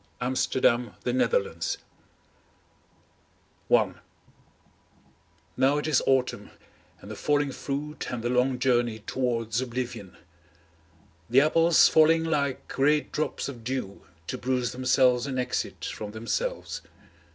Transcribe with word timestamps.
Lawrence 0.19 0.47
The 0.47 0.51
Ship 0.61 0.65
of 0.65 1.19
Death 1.19 1.43
I 3.71 3.93
Now 5.55 5.77
it 5.77 5.85
is 5.85 6.01
autumn 6.07 6.49
and 6.99 7.11
the 7.11 7.15
falling 7.15 7.51
fruit 7.51 8.07
and 8.09 8.23
the 8.23 8.29
long 8.31 8.57
journey 8.57 8.97
towards 9.05 9.61
oblivion. 9.61 10.17
The 11.29 11.41
apples 11.41 11.87
falling 11.87 12.23
like 12.23 12.67
great 12.67 13.11
drops 13.11 13.47
of 13.47 13.63
dew 13.63 14.01
to 14.25 14.39
bruise 14.39 14.71
themselves 14.71 15.27
an 15.27 15.37
exit 15.37 15.85
from 15.85 16.13
themselves. 16.13 16.81